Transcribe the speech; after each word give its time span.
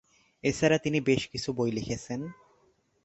এছাড়া 0.43 0.77
তিনি 0.77 0.99
বেশ 1.01 1.21
কিছু 1.27 1.49
বই 1.53 1.71
লিখেছেন। 1.71 2.19